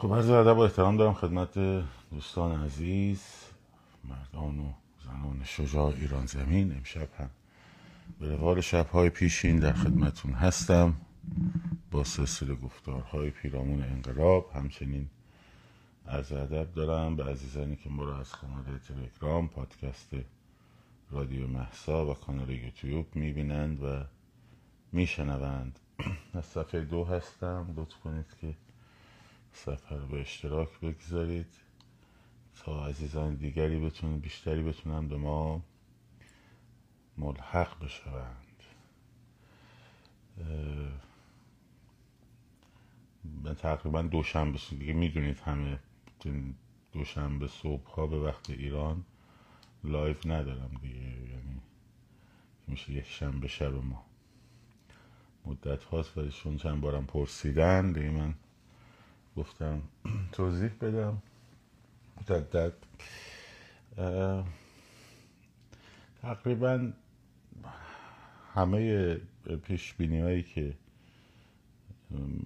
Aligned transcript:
خب 0.00 0.14
عرض 0.14 0.30
ادب 0.30 0.58
و 0.58 0.60
احترام 0.60 0.96
دارم 0.96 1.14
خدمت 1.14 1.58
دوستان 2.10 2.64
عزیز 2.64 3.22
مردان 4.04 4.58
و 4.58 4.72
زنان 5.04 5.42
شجاع 5.44 5.86
ایران 5.86 6.26
زمین. 6.26 6.72
امشب 6.76 7.08
هم 7.18 7.30
به 8.20 8.36
روال 8.36 8.60
شبهای 8.60 9.10
پیشین 9.10 9.58
در 9.58 9.72
خدمتون 9.72 10.32
هستم. 10.32 10.94
با 11.90 12.04
سلسله 12.04 12.54
گفتارهای 12.54 13.30
پیرامون 13.30 13.82
انقلاب 13.82 14.50
همچنین 14.54 15.08
عرض 16.08 16.32
ادب 16.32 16.74
دارم 16.74 17.16
به 17.16 17.24
عزیزانی 17.24 17.76
که 17.76 17.90
ما 17.90 18.04
را 18.04 18.18
از 18.18 18.32
کانال 18.32 18.64
تلگرام 18.88 19.48
پادکست 19.48 20.10
رادیو 21.10 21.46
محسا 21.46 22.06
و 22.06 22.14
کانال 22.14 22.50
یوتیوب 22.50 23.06
می‌بینند 23.16 23.82
و 23.82 24.04
میشنوند. 24.92 25.78
از 26.34 26.44
صفحه 26.44 26.80
دو 26.80 27.04
هستم. 27.04 27.74
لطف 27.76 27.96
کنید 28.00 28.26
که 28.40 28.54
رو 29.66 30.06
به 30.06 30.20
اشتراک 30.20 30.80
بگذارید 30.80 31.54
تا 32.54 32.86
عزیزان 32.86 33.34
دیگری 33.34 33.80
بتونن 33.80 34.18
بیشتری 34.18 34.62
بتونن 34.62 35.08
به 35.08 35.16
ما 35.16 35.62
ملحق 37.18 37.84
بشوند. 37.84 38.62
من 43.24 43.54
تقریبا 43.54 44.02
دوشنبه 44.02 44.58
دیگه 44.70 44.92
می‌دونید 44.92 45.38
همه 45.38 45.78
دوشنبه 46.92 47.48
صبح 47.48 47.90
ها 47.90 48.06
به 48.06 48.18
وقت 48.20 48.50
ایران 48.50 49.04
لایف 49.84 50.26
ندارم 50.26 50.70
دیگه 50.82 50.96
یعنی 51.00 51.60
میشه 52.68 52.92
یک 52.92 53.06
شنبه 53.06 53.48
شب 53.48 53.74
ما. 53.74 54.04
مدت 55.46 55.84
هاست 55.84 56.18
ولی 56.18 56.30
چون 56.30 56.56
چند 56.56 56.80
بارم 56.80 57.06
پرسیدن 57.06 57.92
دیگه 57.92 58.10
من 58.10 58.34
گفتم 59.38 59.82
توضیح 60.32 60.70
بدم. 60.80 61.22
مجدد 62.20 62.72
تقریبا 66.22 66.92
همه 68.54 69.14
پیش 69.64 69.94
بینی 69.94 70.20
هایی 70.20 70.42
که 70.42 70.74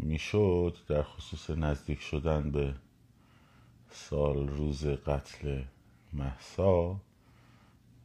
می‌شد 0.01 0.77
در 0.89 1.03
خصوص 1.03 1.51
نزدیک 1.51 2.01
شدن 2.01 2.51
به 2.51 2.75
سال 3.91 4.49
روز 4.49 4.87
قتل 4.87 5.63
محسا 6.13 7.01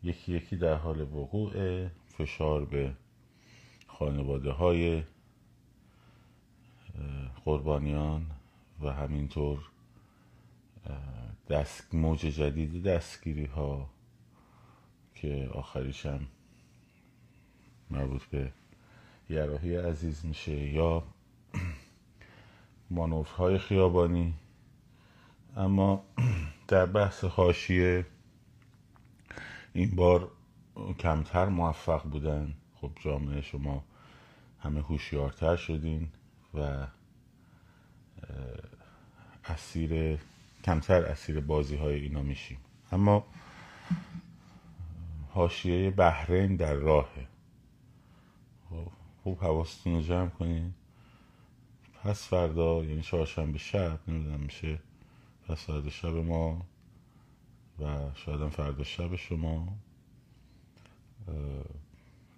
یکی 0.04 0.34
یکی 0.34 0.56
در 0.56 0.76
حال 0.76 1.02
وقوع 1.02 1.88
فشار 1.88 2.66
به 2.66 2.94
خانواده 3.88 4.52
های 4.52 5.04
قربانیان 7.46 8.37
و 8.82 8.94
همینطور 8.94 9.60
دست 11.50 11.96
موج 11.96 12.20
جدید 12.20 12.84
دستگیری 12.84 13.46
ها 13.46 13.90
که 15.16 15.50
آخریش 15.54 16.06
هم 16.06 16.28
مربوط 17.90 18.24
به 18.24 18.52
یراهی 19.30 19.78
عزیز 19.78 20.26
میشه 20.26 20.74
یا 20.74 21.04
های 23.38 23.58
خیابانی. 23.58 24.34
اما 25.56 26.04
در 26.68 26.86
بحث 26.86 27.24
حاشیه 27.24 28.06
این 29.74 29.96
بار 29.96 30.32
کمتر 31.00 31.46
موفق 31.46 32.04
بودن. 32.04 32.54
خب 32.76 32.92
جامعه 33.00 33.42
شما 33.42 33.84
همه 34.60 34.82
هوشیارتر 34.82 35.56
شدین 35.56 36.10
و 36.54 36.88
اسیر 39.46 40.20
کمتر 40.64 41.06
اسیر 41.06 41.40
بازی 41.40 41.76
های 41.76 42.00
اینا 42.00 42.22
میشیم. 42.22 42.58
اما 42.92 43.26
حاشیه 45.30 45.92
بحرین 45.92 46.56
در 46.56 46.74
راهه. 46.74 47.28
خب، 48.70 48.88
خوب 49.24 49.44
حواستون 49.44 49.94
رو 49.94 50.02
جمع 50.02 50.30
کنین. 50.30 50.74
پس 52.04 52.28
فردا 52.28 52.84
یعنی 52.84 53.02
چهارشنبه 53.02 53.58
شب 53.58 54.00
نمی‌دونم 54.08 54.40
میشه 54.40 54.80
پس 55.48 55.66
فردا 55.66 55.90
شب 55.90 56.16
ما 56.16 56.66
و 57.80 58.12
شاید 58.16 58.50
فردا 58.50 58.84
شب 58.84 59.16
شما 59.16 59.78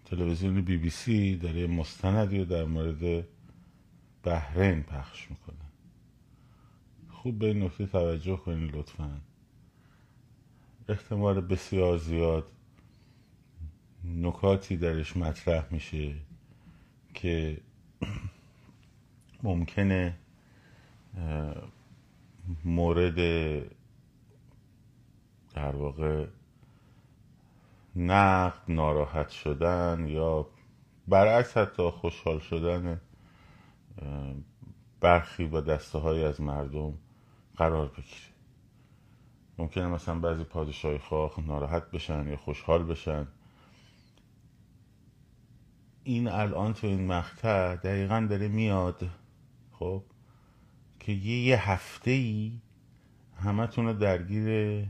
تلویزیون 0.06 0.62
بی 0.62 0.78
بی 0.78 0.90
سی 0.90 1.36
داره 1.36 1.68
مستندی 1.68 2.40
رو 2.40 2.46
در 2.46 2.64
مورد 2.64 3.28
بحرین 4.24 4.84
پخش 4.84 5.32
می‌کنه. 5.32 5.69
خوب 7.22 7.40
به 7.40 7.46
این 7.46 7.64
نکته 7.64 7.86
توجه 7.86 8.38
کنید 8.38 8.76
لطفا. 8.76 9.22
احتمال 10.90 11.42
بسیار 11.42 11.98
زیاد 11.98 12.48
نکاتی 14.06 14.78
درش 14.78 15.18
مطرح 15.18 15.66
میشه 15.72 16.16
که 17.14 17.62
ممکنه 19.44 20.18
مورد 22.66 23.16
در 25.54 25.76
واقع 25.76 26.28
نقد 27.96 28.62
ناراحت 28.68 29.30
شدن 29.30 30.08
یا 30.08 30.48
برعکس 31.08 31.58
حتی 31.58 31.90
خوشحال 31.90 32.40
شدن 32.40 33.02
برخی 35.02 35.44
و 35.46 35.62
دسته 35.62 35.98
های 36.00 36.24
از 36.24 36.42
مردم 36.42 36.94
قرار 37.60 37.88
بگیره. 37.88 38.30
ممکنه 39.58 39.88
مثلا 39.88 40.20
بعضی 40.20 40.44
پادشاهی 40.44 40.98
خواه 40.98 41.34
ناراحت 41.48 41.92
بشن 41.92 42.28
یا 42.28 42.38
خوشحال 42.38 42.84
بشن. 42.84 43.28
این 46.04 46.28
الان 46.28 46.74
تو 46.74 46.88
این 46.88 47.08
مقطع 47.08 47.76
دقیقا 47.76 48.28
داره 48.30 48.48
میاد 48.48 49.10
خب 49.72 50.04
که 51.00 51.12
یه, 51.12 51.40
یه 51.40 51.70
هفته 51.70 52.12
ای 52.12 52.62
همه 53.36 53.66
رو 53.66 53.94
درگیر 53.94 54.86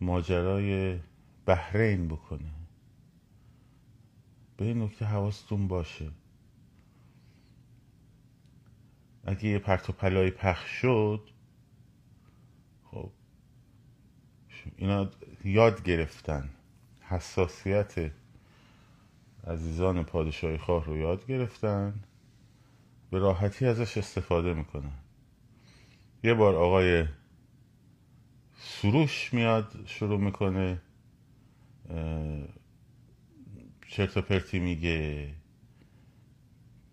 ماجرای 0.00 0.98
بحرین 1.46 2.08
بکنه. 2.08 2.52
به 4.56 4.64
این 4.64 4.82
نکته 4.82 5.04
حواستون 5.04 5.68
باشه. 5.68 6.10
اگه 9.26 9.44
یه 9.44 9.58
پرت 9.58 9.90
و 9.90 9.92
پلای 9.92 10.30
پخش 10.30 10.70
شد 10.70 11.30
خب 12.84 13.10
اینا 14.76 15.10
یاد 15.44 15.82
گرفتن. 15.82 16.50
حساسیت 17.00 18.12
عزیزان 19.46 20.02
پادشاهی 20.02 20.58
خواه 20.58 20.84
رو 20.84 20.96
یاد 20.96 21.26
گرفتن. 21.26 21.94
به 23.10 23.18
راحتی 23.18 23.66
ازش 23.66 23.96
استفاده 23.96 24.54
می‌کنن. 24.54 24.92
یه 26.24 26.34
بار 26.34 26.54
آقای 26.56 27.04
سروش 28.58 29.34
میاد 29.34 29.82
شروع 29.86 30.20
می‌کنه 30.20 30.80
چرت 33.88 34.18
پرتی 34.18 34.58
میگه. 34.58 35.34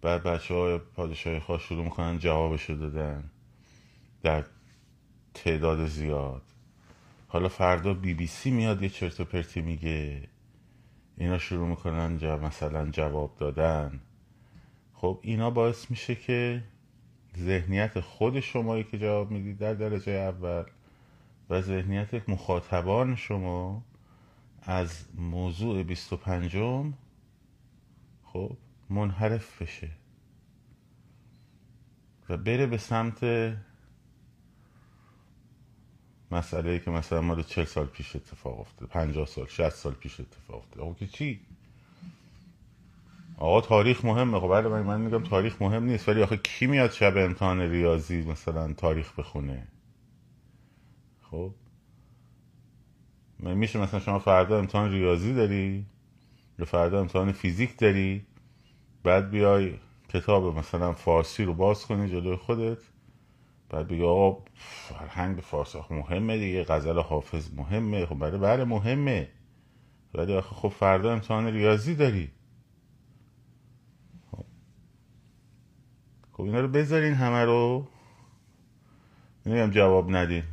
بعد 0.01 0.23
بچه 0.23 0.53
های 0.53 0.77
پادشاهی 0.77 1.39
خواه 1.39 1.59
شروع 1.59 1.83
می‌کنن 1.83 2.19
جوابشو 2.19 2.73
دادن. 2.73 3.29
در 4.21 4.45
تعداد 5.33 5.87
زیاد. 5.87 6.52
حالا 7.33 7.49
فردا 7.49 7.93
بی 7.93 8.13
بی 8.13 8.27
سی 8.27 8.51
میاد 8.51 8.83
یه 8.83 8.89
چرت 8.89 9.19
و 9.19 9.25
پرتی 9.25 9.61
میگه. 9.61 10.27
اینا 11.17 11.37
شروع 11.37 11.67
می‌کنن 11.67 12.17
جا 12.17 12.37
مثلا 12.37 12.89
جواب 12.91 13.35
دادن. 13.37 13.99
خب 14.93 15.19
اینا 15.21 15.49
باعث 15.49 15.91
میشه 15.91 16.15
که 16.15 16.63
ذهنیت 17.37 17.99
خود 17.99 18.39
شمایی 18.39 18.83
که 18.83 18.99
جواب 18.99 19.31
می‌دید 19.31 19.57
در 19.57 19.73
درجه 19.73 20.11
اول 20.11 20.63
و 21.49 21.61
ذهنیت 21.61 22.29
مخاطبان 22.29 23.15
شما 23.15 23.83
از 24.61 25.05
موضوع 25.15 25.83
25 25.83 26.57
خب 28.23 28.57
منحرف 28.89 29.61
بشه 29.61 29.89
و 32.29 32.37
بره 32.37 32.65
به 32.65 32.77
سمت 32.77 33.23
مسئله 36.33 36.71
ای 36.71 36.79
که 36.79 36.91
مثلا 36.91 37.21
مال 37.21 37.43
چل 37.43 37.63
سال 37.63 37.85
پیش 37.85 38.15
اتفاق 38.15 38.59
افتاد 38.59 38.89
پنجاه 38.89 39.25
سال 39.25 39.47
شست 39.47 39.75
سال 39.75 39.93
پیش 39.93 40.19
اتفاق 40.19 40.57
افتاد 40.57 40.83
آقا 40.83 40.93
که 40.93 41.07
چی؟ 41.07 41.39
آقا 43.37 43.61
تاریخ 43.61 44.05
مهمه. 44.05 44.39
خب 44.39 44.47
بله 44.47 44.69
من 44.69 45.01
میگم 45.01 45.23
تاریخ 45.23 45.61
مهم 45.61 45.83
نیست 45.83 46.09
ولی 46.09 46.23
آخه 46.23 46.37
کی 46.37 46.67
میاد 46.67 46.91
شب 46.91 47.17
امتحان 47.17 47.61
ریاضی 47.61 48.21
مثلا 48.21 48.73
تاریخ 48.73 49.19
بخونه؟ 49.19 49.67
خب؟ 51.21 51.51
میشه 53.39 53.79
مثلا 53.79 53.99
شما 53.99 54.19
فردا 54.19 54.59
امتحان 54.59 54.91
ریاضی 54.91 55.33
داری؟ 55.33 55.85
یا 56.59 56.65
فردا 56.65 56.99
امتحان 56.99 57.31
فیزیک 57.31 57.77
داری؟ 57.77 58.25
بعد 59.03 59.29
بیای 59.29 59.73
کتاب 60.09 60.57
مثلا 60.57 60.93
فارسی 60.93 61.43
رو 61.43 61.53
باز 61.53 61.85
کنی 61.85 62.09
جلوی 62.09 62.35
خودت. 62.35 62.77
بعد 63.73 63.87
بگه 63.87 64.05
آقا 64.05 64.43
فرهنگ 64.55 65.39
فارسی 65.39 65.79
مهمه 65.89 66.37
دیگه 66.37 66.63
غزل 66.63 66.99
حافظ 66.99 67.53
مهمه 67.53 68.05
خب 68.05 68.15
برای 68.15 68.37
بله 68.37 68.65
مهمه. 68.65 69.29
ولی 70.13 70.33
آخه 70.33 70.55
خب 70.55 70.69
فردا 70.69 71.13
امتحان 71.13 71.47
ریاضی 71.47 71.95
داری. 71.95 72.31
خب 76.31 76.41
اینا 76.41 76.59
رو 76.59 76.67
بذارین 76.67 77.13
همه 77.13 77.45
رو. 77.45 77.87
نمیگم 79.45 79.71
جواب 79.71 80.15
ندین. 80.15 80.43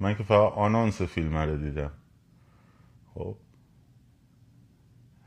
من 0.00 0.14
که 0.14 0.22
فقط 0.22 0.52
آنانس 0.52 1.02
فیلم 1.02 1.36
رو 1.36 1.56
دیدم. 1.56 1.90
خب. 3.14 3.36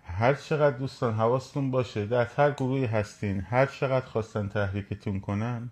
هر 0.03 0.33
چقدر 0.33 0.77
دوستان 0.77 1.13
حواستون 1.13 1.71
باشه 1.71 2.05
در 2.05 2.25
هر 2.25 2.51
گروهی 2.51 2.85
هستین 2.85 3.41
هر 3.41 3.65
چقدر 3.65 4.05
خواستن 4.05 4.47
تحریکتون 4.47 5.19
کنن 5.19 5.71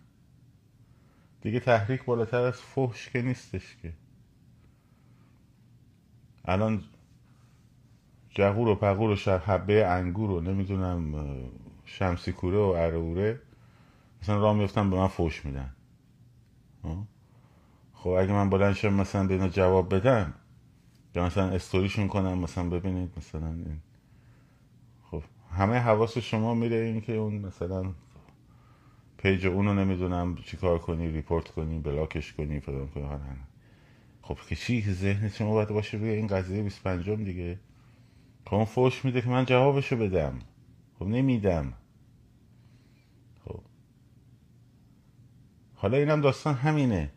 دیگه 1.42 1.60
تحریک 1.60 2.06
بالاتر 2.06 2.42
از 2.42 2.62
فحش 2.62 3.10
که 3.10 3.22
نیستش 3.22 3.78
که. 3.82 3.94
الان 6.46 6.84
جغور 8.30 8.68
و 8.68 8.76
پغور 8.76 9.10
و 9.10 9.16
شب 9.16 9.44
حبه 9.46 9.88
انگور 9.88 10.32
و 10.32 10.42
نمی‌دونم 10.42 11.26
شمسی 11.86 12.32
کوره 12.32 12.58
و 12.58 12.62
اروره 12.62 13.42
مثلا 14.22 14.42
راه 14.42 14.56
میفتن 14.56 14.90
به 14.90 14.96
من 14.98 15.08
فوش 15.08 15.46
میدن. 15.46 15.76
خب 17.94 18.10
اگه 18.10 18.34
من 18.34 18.50
بلند 18.50 18.74
شم 18.74 18.94
مثلا 18.94 19.28
به 19.28 19.34
اینا 19.34 19.50
جواب 19.50 19.96
بدم 19.96 20.34
یا 21.16 21.26
مثلا 21.26 21.50
استوریشون 21.50 22.08
کنم 22.08 22.38
مثلا 22.38 22.70
ببینید 22.70 23.12
مثلا 23.18 23.48
این. 23.48 23.80
خب 25.12 25.24
همه 25.52 25.78
حواس 25.78 26.18
شما 26.18 26.54
میره 26.54 26.76
این 26.76 27.02
که 27.02 27.14
اون 27.14 27.34
مثلا 27.34 27.94
page 29.22 29.46
اونو 29.46 29.74
نمی‌دونم 29.74 30.36
چیکار 30.36 30.78
کنی 30.78 31.08
report 31.08 31.48
کنی 31.48 31.80
block 31.80 32.18
ش 32.18 32.34
کنی 32.34 32.60
فلان 32.60 32.88
کنی 32.88 33.10
خب 34.22 34.38
که 34.50 34.56
چی 34.56 34.82
ذهن 34.82 35.30
شما 35.30 35.52
باید 35.52 35.70
باشه 35.70 35.98
روی 35.98 36.10
این 36.10 36.28
قضیه 36.28 36.64
25 36.64 37.10
دیگه. 37.10 37.60
خب 38.46 38.56
اون 38.56 38.66
فوش 38.66 39.06
میده 39.06 39.22
که 39.22 39.30
من 39.30 39.46
جوابشو 39.46 39.96
بدم. 39.98 40.40
خب 41.00 41.06
نمیدم. 41.06 41.74
خب. 43.46 43.60
حالا 45.76 45.98
اینم 45.98 46.22
داستان 46.22 46.54
همینه. 46.54 47.12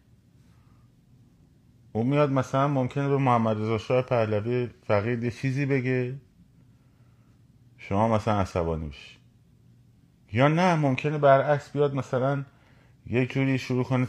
اون 1.92 2.06
میاد 2.06 2.30
مثلا 2.30 2.68
ممکنه 2.68 3.08
به 3.08 3.16
محمد 3.16 3.56
رضا 3.56 3.78
شاه 3.78 4.02
پهلوی 4.02 4.68
فقید 4.86 5.24
یه 5.24 5.30
چیزی 5.30 5.66
بگه. 5.66 6.14
شما 7.78 8.08
مثلا 8.08 8.40
عصبانی 8.40 8.88
بشی. 8.88 9.23
یا 10.34 10.48
نه 10.48 10.74
ممکنه 10.74 11.18
برعکس 11.18 11.70
بیاد 11.70 11.94
مثلا 11.94 12.44
یه 13.06 13.26
جوری 13.26 13.58
شروع 13.58 13.84
کنه 13.84 14.06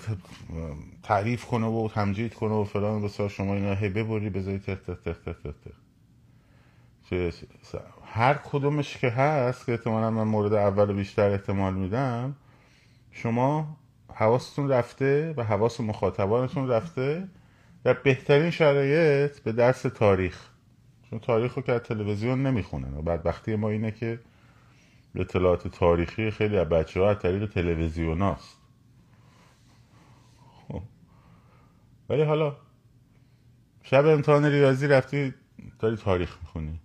تعریف 1.04 1.46
کنه 1.46 1.66
و 1.66 1.90
تمجید 1.94 2.34
کنه 2.34 2.54
و 2.54 2.64
فلان 2.64 3.02
بسیار 3.02 3.30
شما 3.30 3.56
اینا 3.56 3.74
هی 3.74 3.90
ببری 3.90 4.30
بذاری 4.30 4.60
تخ 4.60 4.80
تخ 4.88 5.02
تخ 5.04 5.18
تخ 5.22 5.34
تخ 5.44 5.76
هر 8.06 8.34
کدومش 8.34 8.98
که 8.98 9.10
هست 9.10 9.66
که 9.66 9.72
احتمالا 9.72 10.12
من 10.12 10.24
مورد 10.24 10.54
اول 10.54 10.94
بیشتر 10.94 11.30
احتمال 11.30 11.74
میدم 11.74 12.36
شما 13.12 13.78
حواستون 14.14 14.70
رفته 14.70 15.34
و 15.38 15.44
حواس 15.44 15.82
مخاطبانتون 15.82 16.68
رفته 16.70 17.28
در 17.84 17.94
بهترین 17.94 18.50
شرایط 18.50 19.40
به 19.40 19.52
درس 19.52 19.82
تاریخ. 19.82 20.50
چون 21.10 21.20
تاریخ 21.20 21.54
رو 21.54 21.62
که 21.62 21.72
از 21.72 21.82
تلویزیون 21.82 22.44
نمی‌خونن 22.44 22.98
و 22.98 23.02
بدبختی 23.02 23.56
ما 23.56 23.70
اینه 23.70 23.92
که 23.92 24.20
اطلاعات 25.16 25.68
تاریخی 25.68 26.32
خیلی 26.32 26.58
از 26.58 26.70
بچه 26.70 27.00
ها 27.00 27.10
از 27.10 27.20
طریق 27.20 27.50
تلویزیون 27.50 28.22
هست 28.22 28.58
خب. 30.68 30.82
ولی 32.10 32.24
حالا 32.24 32.58
شب 33.84 34.06
امتحان 34.06 34.46
ریاضی 34.46 34.88
رفتی 34.88 35.34
داری 35.80 35.98
تاریخ 35.98 36.38
می‌خونی. 36.42 36.80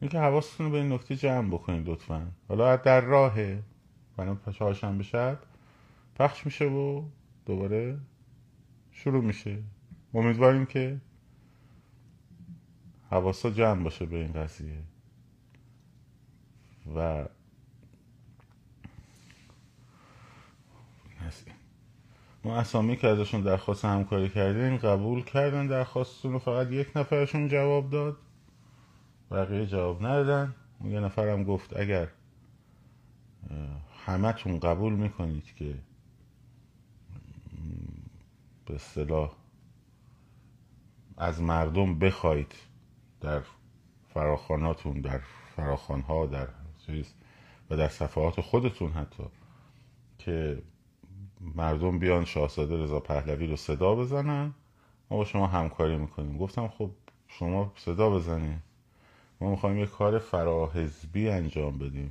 این 0.00 0.10
که 0.10 0.18
حواستون 0.18 0.66
رو 0.66 0.72
به 0.72 0.78
این 0.78 0.92
نکته 0.92 1.16
جمع 1.16 1.48
بکنید 1.48 1.88
لطفا. 1.88 2.32
حالا 2.48 2.76
در 2.76 3.00
راهه 3.00 3.62
برای 4.16 4.36
چهارشنبه 4.52 5.04
شب 5.04 5.38
پخش 6.14 6.46
میشه 6.46 6.64
و 6.64 7.04
دوباره 7.46 7.98
شروع 8.92 9.24
میشه. 9.24 9.62
امیدواریم 10.14 10.66
که 10.66 11.00
حواسا 13.10 13.50
جمع 13.50 13.82
باشه 13.82 14.06
به 14.06 14.16
این 14.16 14.32
قضیه. 14.32 14.82
و 16.96 17.24
ما 22.44 22.56
اسامی 22.56 22.96
که 22.96 23.08
ازشون 23.08 23.40
درخواست 23.40 23.84
همکاری 23.84 24.28
کردیم 24.28 24.76
قبول 24.76 25.24
کردن 25.24 25.66
درخواستتون 25.66 26.32
رو. 26.32 26.38
فقط 26.38 26.70
یک 26.70 26.96
نفرشون 26.96 27.48
جواب 27.48 27.90
داد. 27.90 28.16
بقیه 29.30 29.66
جواب 29.66 30.06
ندادن. 30.06 30.54
اون 30.80 30.90
یه 30.90 31.00
نفرم 31.00 31.44
گفت 31.44 31.76
اگر 31.76 32.08
همتون 34.06 34.58
قبول 34.58 34.92
می‌کنید 34.92 35.54
که 35.54 35.74
به 38.66 38.74
اصطلاح 38.74 39.32
از 41.16 41.42
مردم 41.42 41.98
بخواید 41.98 42.54
در 43.26 43.42
فراخاناتون 44.14 45.00
در 45.00 45.20
فراخانها 45.56 46.26
در 46.26 46.48
چیز 46.86 47.14
و 47.70 47.76
در 47.76 47.88
صفحات 47.88 48.40
خودتون 48.40 48.92
حتی 48.92 49.24
که 50.18 50.62
مردم 51.40 51.98
بیان 51.98 52.24
شاهزاده 52.24 52.82
رضا 52.82 53.00
پهلوی 53.00 53.46
رو 53.46 53.56
صدا 53.56 53.94
بزنن. 53.94 54.54
ما 55.10 55.16
با 55.16 55.24
شما 55.24 55.46
همکاری 55.46 55.96
می‌کنیم. 55.96 56.38
گفتم 56.38 56.68
خب 56.68 56.90
شما 57.28 57.72
صدا 57.76 58.10
بزنید 58.10 58.58
ما 59.40 59.50
می‌خوایم 59.50 59.78
یه 59.78 59.86
کار 59.86 60.18
فراحزبی 60.18 61.28
انجام 61.28 61.78
بدیم. 61.78 62.10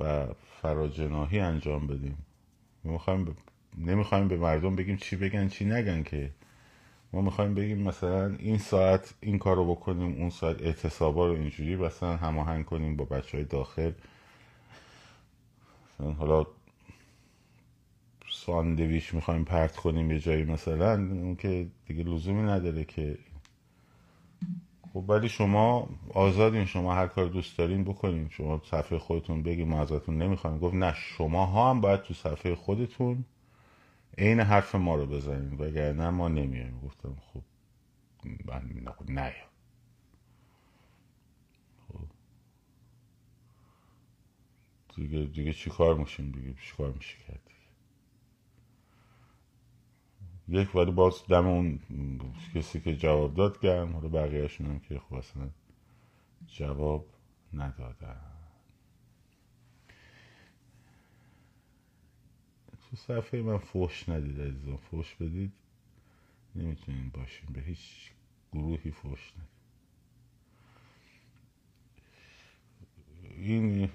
و 0.00 0.26
فراجناهی 0.62 1.40
انجام 1.40 1.86
بدیم. 1.86 2.26
می‌خوایم 2.84 3.36
نمی‌خوایم 3.78 4.28
به 4.28 4.36
مردم 4.36 4.76
بگیم 4.76 4.96
چی 4.96 5.16
بگن 5.16 5.48
چی 5.48 5.64
نگن 5.64 6.02
که 6.02 6.30
ما 7.16 7.22
می‌خوایم 7.22 7.54
بگیم 7.54 7.78
مثلا 7.78 8.36
این 8.38 8.58
ساعت 8.58 9.14
این 9.20 9.38
کار 9.38 9.56
رو 9.56 9.74
بکنیم 9.74 10.20
اون 10.20 10.30
ساعت 10.30 10.62
اعتصابا 10.62 11.26
رو 11.26 11.32
اینجوری 11.32 11.76
مثلا 11.76 12.16
هماهنگ 12.16 12.64
کنیم 12.64 12.96
با 12.96 13.04
بچه 13.04 13.36
های 13.36 13.44
داخل. 13.44 13.92
مثلا 15.94 16.12
حالا 16.12 16.46
ساندویش 18.30 19.14
می‌خوایم 19.14 19.44
پرت 19.44 19.76
کنیم 19.76 20.10
یه 20.10 20.18
جایی 20.18 20.44
مثلا 20.44 20.92
اون 20.92 21.36
که 21.36 21.66
دیگه 21.86 22.02
لزومی 22.04 22.42
نداره 22.42 22.84
که. 22.84 23.18
خب 24.92 25.04
ولی 25.10 25.28
شما 25.28 25.88
آزادین 26.14 26.64
شما 26.64 26.94
هر 26.94 27.06
کار 27.06 27.26
دوست 27.26 27.58
دارین 27.58 27.84
بکنین. 27.84 28.28
شما 28.30 28.62
صفحه 28.70 28.98
خودتون 28.98 29.42
بگیم 29.42 29.68
ما 29.68 29.82
ازتون 29.82 30.18
نمی‌خوایم. 30.18 30.58
گفت 30.58 30.74
نه 30.74 30.94
شما 30.96 31.46
ها 31.46 31.70
هم 31.70 31.80
باید 31.80 32.02
تو 32.02 32.14
صفحه 32.14 32.54
خودتون 32.54 33.24
عین 34.18 34.40
حرف 34.40 34.74
ما 34.74 34.94
رو 34.94 35.06
بزنین 35.06 35.54
وگرنه 35.58 36.10
ما 36.10 36.28
نمیایم. 36.28 36.80
گفتم 36.80 37.16
خب 37.20 37.42
من 38.46 38.70
نه. 39.08 39.34
خب. 41.88 42.08
دیگه 44.96 45.24
دیگه 45.24 45.52
چی 45.52 45.70
کار 45.70 45.94
میشیم 45.94 46.32
دیگه؟ 46.32 46.54
چی 46.54 46.76
کار 46.76 46.92
میشه 46.92 47.18
کرد 47.18 47.50
یک 50.48 50.76
ولی 50.76 50.92
باز 50.92 51.26
دم 51.28 51.46
اون 51.46 51.80
کسی 52.54 52.80
که 52.80 52.96
جواب 52.96 53.34
داد 53.34 53.60
گرم 53.60 53.92
حالا 53.92 54.08
بقیهشون 54.08 54.66
هم 54.66 54.80
که 54.80 54.98
خب 54.98 55.14
اصلا 55.14 55.50
جواب 56.46 57.06
ندادن. 57.52 58.35
تو 62.90 62.96
صفحه 62.96 63.42
من 63.42 63.58
فوش 63.58 64.08
ندید 64.08 64.40
عزیزان 64.40 64.76
فوش 64.76 65.14
بدید 65.14 65.52
نمی‌تونین 66.54 67.08
باشین. 67.08 67.48
به 67.52 67.60
هیچ 67.60 68.10
گروهی 68.52 68.90
فوش 68.90 69.32
ندید. 69.32 69.56
این 73.38 73.90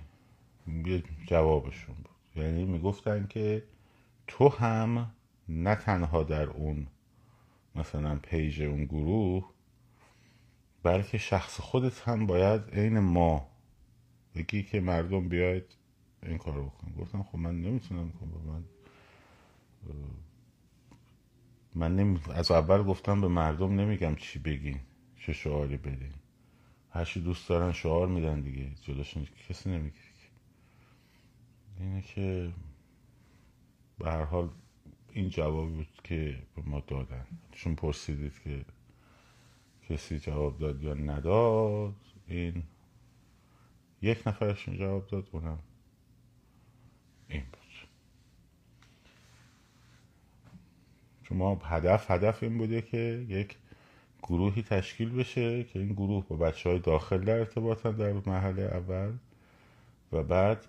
جوابشون 1.27 1.95
بود. 1.95 2.43
یعنی 2.43 2.65
می‌گفتن 2.65 3.27
که 3.27 3.63
تو 4.27 4.49
هم 4.49 5.11
نه 5.49 5.75
تنها 5.75 6.23
در 6.23 6.49
اون 6.49 6.87
مثلا 7.75 8.15
پیج 8.15 8.61
اون 8.61 8.85
گروه 8.85 9.51
بلکه 10.83 11.17
شخص 11.17 11.59
خودت 11.59 11.99
هم 11.99 12.27
باید 12.27 12.61
عین 12.61 12.99
ما 12.99 13.47
بگی 14.35 14.63
که 14.63 14.79
مردم 14.81 15.29
بیاید 15.29 15.63
این 16.23 16.37
کار 16.37 16.53
رو 16.53 16.65
بکن 16.65 16.93
گفتم 16.99 17.23
خب 17.23 17.37
من 17.37 17.61
نمی‌تونم 17.61 18.11
کنم 18.11 18.41
من 18.53 18.63
من 21.75 21.95
نمی... 21.95 22.19
از 22.33 22.51
اول 22.51 22.83
گفتم 22.83 23.21
به 23.21 23.27
مردم 23.27 23.79
نمیگم 23.79 24.15
چی 24.15 24.39
بگین 24.39 24.79
چه 25.17 25.33
شعاری 25.33 25.77
بدین. 25.77 26.13
هرچی 26.89 27.21
دوست 27.21 27.49
دارن 27.49 27.71
شعار 27.71 28.07
میدن 28.07 28.41
دیگه 28.41 28.71
جلوشون 28.81 29.27
کسی 29.49 29.69
نمی‌گیره 29.69 30.01
اینه 31.79 32.01
که 32.01 32.53
به 33.99 34.11
هر 34.11 34.23
حال 34.23 34.49
این 35.13 35.29
جوابی 35.29 35.71
بود 35.71 35.87
که 36.03 36.43
به 36.55 36.61
ما 36.65 36.79
دادن. 36.79 37.25
چون 37.51 37.75
پرسیدید 37.75 38.39
که 38.43 38.65
کسی 39.89 40.19
جواب 40.19 40.57
داد 40.59 40.83
یا 40.83 40.93
نداد 40.93 41.95
این 42.27 42.63
یک 44.01 44.27
نفرشون 44.27 44.77
جواب 44.77 45.07
داد 45.07 45.27
اونم 45.31 45.59
این 47.29 47.43
بود. 47.51 47.60
ما 51.33 51.55
هدف 51.63 52.11
هدف 52.11 52.43
این 52.43 52.57
بوده 52.57 52.81
که 52.81 53.25
یک 53.29 53.57
گروهی 54.23 54.63
تشکیل 54.63 55.09
بشه 55.09 55.63
که 55.63 55.79
این 55.79 55.93
گروه 55.93 56.25
با 56.27 56.35
بچه 56.35 56.69
های 56.69 56.79
داخل 56.79 57.17
در 57.17 57.39
ارتباطن 57.39 57.91
در 57.91 58.13
مرحله 58.25 58.61
اول 58.61 59.11
و 60.11 60.23
بعد 60.23 60.65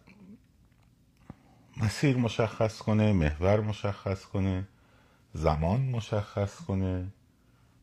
مسیر 1.76 2.16
مشخص 2.16 2.78
کنه 2.78 3.12
محور 3.12 3.60
مشخص 3.60 4.24
کنه 4.24 4.68
زمان 5.34 5.80
مشخص 5.80 6.60
کنه 6.60 7.08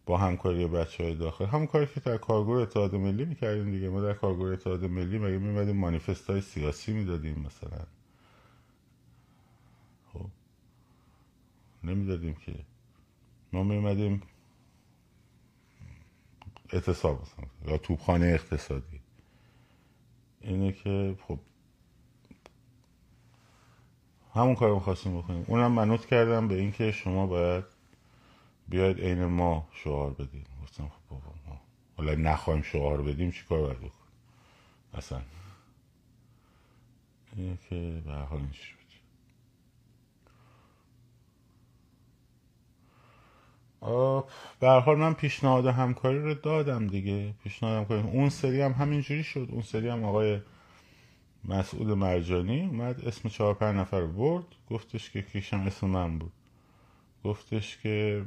با 0.06 0.18
همکاری 0.18 0.68
بچه 0.68 1.04
های 1.04 1.16
داخل. 1.16 1.46
همون 1.46 1.68
کاری 1.68 1.88
که 1.88 2.00
در 2.00 2.18
کارگروه 2.18 2.62
اتحاد 2.62 2.96
ملی 2.96 3.26
می‌کردیم 3.26 3.72
دیگه. 3.72 3.90
ما 3.90 4.02
در 4.02 4.14
کارگروه 4.14 4.54
اتحاد 4.54 4.86
ملی 4.86 5.18
مگه 5.18 5.38
میمدیم 5.38 5.76
مانیفست 5.76 6.30
های 6.30 6.42
سیاسی 6.42 6.94
می‌دادیم 6.94 7.40
مثلا 7.40 7.86
خب 10.14 10.26
نمی‌دادیم 11.84 12.34
که. 12.34 12.56
ما 13.54 13.64
میمدیم 13.64 14.22
اعتصاب 16.70 17.28
یا 17.68 17.78
توبخانه 17.78 18.26
اقتصادی. 18.26 19.02
اینه 20.42 20.72
که 20.72 21.18
خب 21.28 21.40
همون 24.36 24.56
کار 24.56 24.70
رو 24.70 24.80
خواستیم 24.80 25.18
بکنیم. 25.18 25.46
اونم 25.48 25.72
منوط 25.72 26.06
کردم 26.06 26.48
به 26.48 26.56
اینکه 26.56 26.92
شما 26.92 27.28
باید 27.28 27.64
بیاید 28.68 29.00
عین 29.00 29.26
ما 29.26 29.68
شعار 29.74 30.12
بدید 30.12 30.48
گفتم 30.62 30.88
خب 30.88 31.10
بابا 31.10 31.34
ما 31.48 31.62
حالا 31.98 32.16
نخواهیم 32.16 32.64
شعار 32.64 33.04
بدیم 33.04 33.32
چی 33.32 33.46
کار 33.46 33.62
باید 33.62 33.78
بکنیم؟ 33.78 33.94
اصلا. 34.94 35.22
اینه 37.36 37.58
که 37.70 38.02
به 38.06 38.14
حال 38.14 38.42
به 44.60 44.70
حال 44.70 44.98
من 44.98 45.14
پیشنهاد 45.14 45.66
همکاری 45.66 46.20
رو 46.20 46.34
دادم 46.34 46.88
دیگه. 46.88 47.34
پیشنهاد 47.44 47.78
همکاری. 47.78 48.02
اون 48.02 48.30
سری 48.30 48.62
هم 48.62 48.72
همینجوری 48.72 49.24
شد. 49.24 49.48
اون 49.52 49.62
سری 49.62 49.90
هم 49.90 50.04
آقای 50.04 50.40
مسعود 51.46 51.90
مرجانی 51.90 52.62
اومد 52.62 53.06
اسم 53.06 53.30
چهار 53.30 53.54
پنج 53.54 53.76
نفر 53.76 54.00
رو 54.00 54.08
برد. 54.08 54.46
گفتش 54.70 55.10
که 55.12 55.22
کیشم 55.22 55.60
اسم 55.60 55.88
من 55.88 56.20
بود. 56.20 56.32
گفتش 57.24 57.78
که 57.78 58.26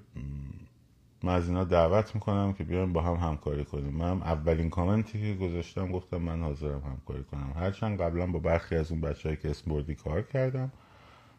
من 1.23 1.33
از 1.35 1.49
اینا 1.49 1.65
دعوت 1.65 2.15
می‌کنم 2.15 2.53
که 2.53 2.65
بیایم 2.65 2.93
با 2.93 3.03
هم 3.03 3.15
همکاری 3.15 3.65
کنیم. 3.65 3.95
من 3.95 4.23
اولین 4.23 4.71
کامنتی 4.71 5.21
که 5.21 5.45
گذاشتم 5.47 5.93
گفتم 5.93 6.17
من 6.17 6.43
حاضرم 6.43 6.81
همکاری 6.81 7.25
کنم. 7.25 7.53
هرچند 7.57 8.01
قبلا 8.01 8.27
با 8.27 8.39
برخی 8.39 8.77
از 8.77 8.93
اون 8.93 9.01
بچه 9.01 9.37
که 9.37 9.51
اسم 9.51 9.71
بردی 9.71 9.95
کار 9.95 10.23
کردم. 10.23 10.73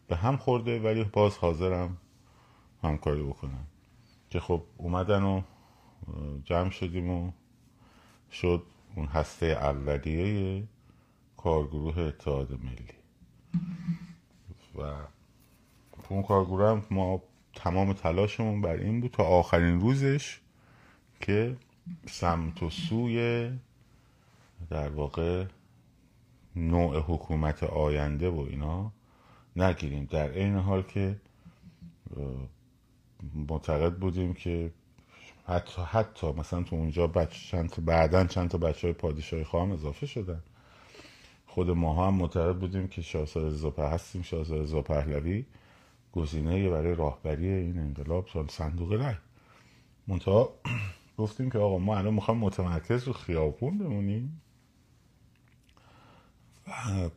به 0.08 0.16
هم 0.16 0.36
خورده 0.36 0.80
ولی 0.80 1.04
باز 1.04 1.38
حاضرم 1.38 1.96
همکاری 2.82 3.22
بکنم. 3.22 3.66
که 4.34 4.40
خب 4.40 4.62
اومدن 4.76 5.22
و 5.22 5.42
جمع 6.44 6.70
شدیم 6.70 7.10
و 7.10 7.30
شد 8.32 8.62
اون 8.96 9.06
هسته 9.06 9.46
اولیه 9.46 10.64
کارگروه 11.36 11.98
اتحاد 11.98 12.52
ملی. 12.52 12.88
و 14.74 14.82
تو 16.02 16.14
اون 16.14 16.22
کارگروه 16.22 16.70
هم 16.70 16.82
ما 16.90 17.22
تمام 17.54 17.92
تلاشمون 17.92 18.60
بر 18.60 18.76
این 18.76 19.00
بود 19.00 19.10
تا 19.10 19.24
آخرین 19.24 19.80
روزش 19.80 20.40
که 21.20 21.56
سمت 22.06 22.62
و 22.62 22.70
سوی 22.70 23.50
در 24.70 24.88
واقع 24.88 25.46
نوع 26.56 26.98
حکومت 26.98 27.62
آینده 27.62 28.28
و 28.28 28.40
اینا 28.40 28.92
نگیریم. 29.56 30.04
در 30.04 30.30
این 30.30 30.56
حال 30.56 30.82
که 30.82 31.16
معتقد 33.48 33.94
بودیم 33.94 34.34
که 34.34 34.72
حتی 35.46 35.82
حتی 35.82 36.32
مثلا 36.32 36.62
تو 36.62 36.76
اونجا 36.76 37.06
بچه 37.06 37.48
چند 37.50 37.70
تا 37.70 37.82
بعدا 37.82 38.24
چند 38.24 38.50
تا 38.50 38.58
بچه 38.58 38.86
های 38.86 38.94
پادشاهی 38.94 39.44
خواهم 39.44 39.72
اضافه 39.72 40.06
شدن. 40.06 40.42
خود 41.46 41.70
ما 41.70 42.06
هم 42.06 42.14
معتقد 42.14 42.56
بودیم 42.56 42.88
که 42.88 43.02
شاهزاده 43.02 43.46
رضا 43.46 43.70
هستیم. 43.70 44.22
شاهزاده 44.22 44.62
رضا 44.62 44.82
پهلوی 44.82 45.44
گزینه 46.12 46.70
برای 46.70 46.94
راهبری 46.94 47.48
این 47.48 47.78
انقلاب 47.78 48.28
سال 48.32 48.46
صندوق 48.48 48.92
رای 48.92 49.14
منتها 50.08 50.54
گفتیم 51.18 51.50
که 51.50 51.58
آقا 51.58 51.78
ما 51.78 51.98
الان 51.98 52.14
می‌خوایم 52.14 52.40
متمرکز 52.40 53.04
رو 53.04 53.12
خیابون 53.12 53.78
بمونیم. 53.78 54.42
و 56.68 57.10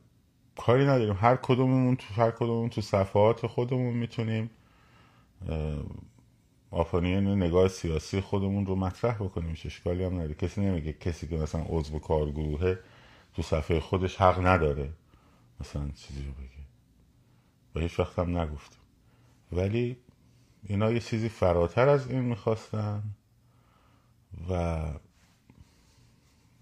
کاری 0.57 0.83
نداریم. 0.85 1.17
هر 1.19 1.35
کدوممون 1.35 1.95
تو 1.95 2.13
هر 2.13 2.31
کدوممون 2.31 2.69
تو 2.69 2.81
صفحات 2.81 3.47
خودمون 3.47 3.93
می‌تونیم 3.93 4.49
آفانین 6.71 7.27
نگاه 7.27 7.67
سیاسی 7.67 8.21
خودمون 8.21 8.65
رو 8.65 8.75
مطرح 8.75 9.15
بکنیم 9.15 9.57
اشکالی 9.65 10.03
هم 10.03 10.13
نداره. 10.13 10.33
کسی 10.33 10.61
نمیگه 10.61 10.93
کسی 10.93 11.27
که 11.27 11.37
مثلا 11.37 11.65
عضو 11.69 11.99
کارگروهه 11.99 12.79
تو 13.33 13.41
صفحه 13.41 13.79
خودش 13.79 14.15
حق 14.15 14.45
نداره 14.47 14.93
مثلا 15.61 15.89
چیزی 15.95 16.23
رو 16.23 16.31
بگه. 16.31 16.47
و 17.75 17.79
هیچ 17.79 17.99
وقت 17.99 18.19
هم 18.19 18.37
نگفتم 18.37 18.77
ولی 19.51 19.97
اینا 20.63 20.91
یه 20.91 20.99
چیزی 20.99 21.29
فراتر 21.29 21.89
از 21.89 22.11
این 22.11 22.19
می‌خواستن 22.19 23.03
و 24.49 24.53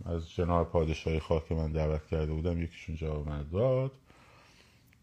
از 0.06 0.32
جناب 0.32 0.70
پادشاهی 0.70 1.20
خواه 1.20 1.46
که 1.46 1.56
من 1.56 1.72
دعوت 1.72 2.08
کرده 2.08 2.34
بودم 2.34 2.62
یکیشون 2.62 2.96
جواب 2.96 3.28
من 3.28 3.44
داد. 3.44 3.92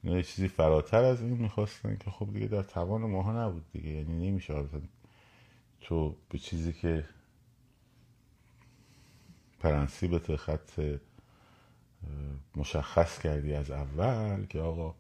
یه 0.05 0.23
چیزی 0.23 0.49
فراتر 0.49 1.05
از 1.05 1.23
این 1.23 1.31
می‌خواستن 1.31 1.97
که 1.97 2.11
خب 2.11 2.33
دیگه 2.33 2.47
در 2.47 2.63
توان 2.63 3.03
ماها 3.03 3.47
نبود 3.47 3.71
دیگه. 3.73 3.89
یعنی 3.89 4.31
نمیشه 4.31 4.65
تو 5.81 6.17
به 6.29 6.39
چیزی 6.39 6.73
که 6.73 7.05
پرنسیبت 9.61 10.37
خط 10.37 10.81
مشخص 12.57 13.19
کردی 13.19 13.55
از 13.55 13.71
اول 13.71 14.47
که 14.47 14.61
آقا 14.61 14.95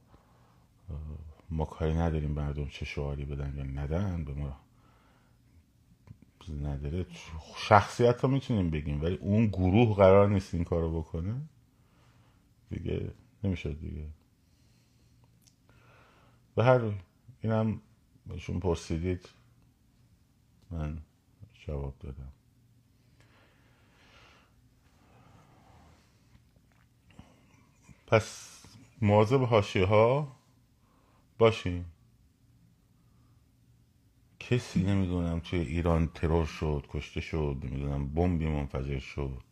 ما 1.51 1.65
کاری 1.65 1.95
نداریم 1.95 2.31
مردم 2.31 2.69
چه 2.69 2.85
شعاری 2.85 3.25
بدن 3.25 3.57
یا 3.57 3.65
ندن 3.65 4.25
به 4.25 4.33
ما 4.33 4.57
نداره. 6.63 7.07
شخصیت 7.57 8.25
رو 8.25 8.31
می‌تونیم 8.31 8.71
بگیم 8.71 9.03
ولی 9.03 9.17
اون 9.17 9.47
گروه 9.47 9.97
قرار 9.97 10.29
نیست 10.29 10.55
این 10.55 10.65
کارو 10.65 11.01
بکنه. 11.01 11.43
دیگه 12.71 13.13
نمیشه 13.45 13.73
دیگه. 13.73 14.07
به 16.55 16.65
هر 16.65 16.79
روی 16.79 16.95
اینم 17.41 17.81
بهشون 18.27 18.61
پرسیدید 18.61 19.29
من 20.71 21.03
جواب 21.55 21.99
دادم. 22.01 22.33
پس 28.07 28.63
مواظب 29.03 29.43
حاشیه 29.43 29.87
ها 29.87 30.37
باشیم 31.39 31.85
کسی 34.41 34.83
نمی‌دونم 34.83 35.41
توی 35.41 35.61
ایران 35.61 36.09
ترور 36.09 36.47
شد 36.47 36.87
کشته 36.89 37.21
شد 37.21 37.57
نمی‌دونم 37.65 38.15
بمبی 38.15 38.47
منفجر 38.47 38.99
شد. 38.99 39.43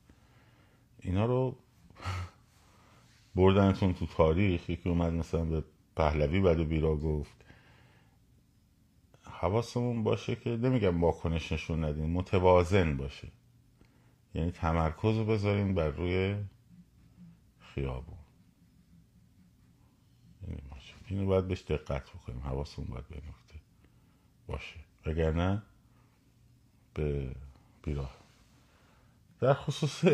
اینا 1.00 1.25
رو 1.26 1.57
بردنتون 3.37 3.95
تو 3.95 4.07
تاریخ 4.07 4.71
یکی 4.71 4.88
اومد 4.88 5.12
مثلا 5.12 5.45
به 5.45 5.64
پهلوی 6.00 6.40
و 6.40 6.64
بیرا 6.64 6.97
گفت 6.97 7.45
حواسمون 9.23 10.04
باشه 10.04 10.37
که 10.37 10.50
نمیگم 10.50 11.04
واکنش 11.04 11.52
نشون 11.52 11.85
ندیم 11.85 12.11
متوازن 12.11 12.97
باشه. 12.97 13.28
یعنی 14.35 14.50
تمرکز 14.50 15.16
رو 15.16 15.25
بذاریم 15.25 15.75
بر 15.75 15.88
روی 15.88 16.37
خیابون. 17.59 18.19
یعنی 20.42 20.62
اینو 21.09 21.26
باید 21.26 21.49
بهش 21.49 21.62
دقت 21.62 22.11
بکنیم 22.11 22.40
حواسمون 22.40 22.88
باید 22.88 23.09
به 23.09 23.23
باشه. 24.47 24.76
وگرنه 25.07 25.62
به 26.95 27.35
بیراه 27.83 28.16
در 29.40 29.54
خصوص 29.54 30.04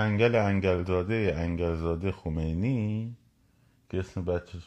انگل 0.00 0.34
انگلزاده 0.34 1.34
انگلزاده 1.36 2.12
خمینی 2.12 3.16
که 3.90 3.98
اسم 3.98 4.24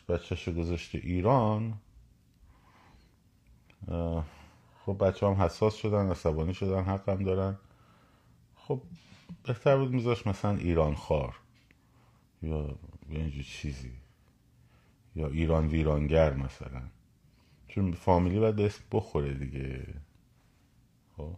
بچهش 0.10 0.50
گذاشته 0.50 0.98
ایران. 0.98 1.80
خب 4.86 4.98
بچه 5.08 5.28
هم 5.28 5.34
حساس 5.34 5.76
شدن 5.76 6.10
عصبانی 6.10 6.54
شدن 6.54 6.84
حقم 6.84 7.24
دارن. 7.24 7.58
خب 8.56 8.82
بهتر 9.44 9.78
بود 9.78 9.92
میذاش 9.92 10.28
مثلا 10.28 10.58
ایران 10.58 10.96
خار 10.96 11.36
یا 12.42 12.76
اینجور 13.10 13.44
چیزی. 13.44 13.92
یا 15.16 15.28
ایران 15.28 15.68
ویرانگر 15.68 16.34
مثلا. 16.34 16.82
چون 17.68 17.92
فامیلی 17.92 18.40
باید 18.40 18.62
اسم 18.62 18.84
بخوره 18.92 19.34
دیگه. 19.34 19.88
خب؟ 21.18 21.36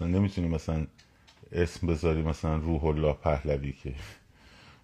مثلا 0.00 0.18
نمی‌تونی 0.18 0.48
مثلا 0.48 0.86
اسم 1.52 1.86
بذاری 1.86 2.22
مثلا 2.22 2.56
روح 2.56 2.84
الله 2.84 3.12
پهلوی 3.12 3.72
که 3.72 3.94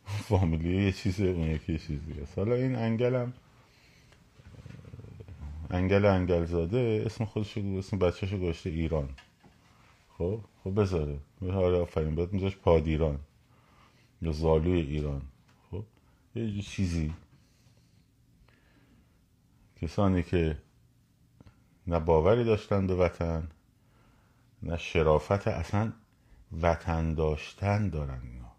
فامیلی 0.04 0.84
یه 0.84 0.92
چیزه 0.92 1.24
اون 1.24 1.48
یکی 1.48 1.72
یه 1.72 1.78
چیزی 1.78 2.14
حالا 2.36 2.54
این 2.54 2.76
انگلم 2.76 3.32
انگل 5.70 6.04
انگلزاده 6.04 7.02
اسم 7.06 7.24
خودش 7.24 7.58
اسم 7.58 7.98
بچهش 7.98 8.32
رو 8.32 8.38
گذاشته 8.38 8.70
ایران. 8.70 9.08
خب 10.18 10.40
خب 10.64 10.80
بذاره. 10.80 11.18
حالا 11.40 11.82
آفرین. 11.82 12.14
باید 12.14 12.32
میذاش 12.32 12.56
پادیران. 12.56 13.18
یا 14.22 14.32
زالوی 14.32 14.80
ایران. 14.80 15.22
خب 15.70 15.84
یه 16.34 16.62
چیزی. 16.62 17.12
کسانی 19.82 20.22
که 20.22 20.56
نه 21.86 22.00
باوری 22.00 22.44
داشتن 22.44 22.86
به 22.86 22.94
وطن 22.94 23.48
نه 24.66 24.76
شرافت 24.76 25.48
اصلا 25.48 25.92
وطن 26.62 27.14
داشتن 27.14 27.88
دارن 27.88 28.20
اینا. 28.22 28.52